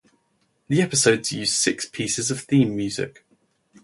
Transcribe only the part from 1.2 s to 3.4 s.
use six pieces of theme music.